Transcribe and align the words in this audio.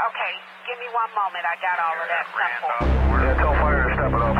Okay, 0.00 0.32
give 0.64 0.78
me 0.80 0.88
one 0.96 1.12
moment. 1.12 1.44
I 1.44 1.56
got 1.60 1.76
all 1.76 1.92
of 1.92 2.08
that 2.08 2.26
simple. 2.32 2.72
Yeah, 3.20 3.36
tell 3.36 3.54
fire 3.60 3.84
to 3.84 3.90
step 4.00 4.12
it 4.16 4.22
up. 4.24 4.36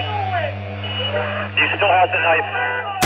down. 0.00 1.56
He 1.58 1.66
still 1.76 1.88
has 1.88 2.08
the 2.12 2.20
knife. 2.20 3.01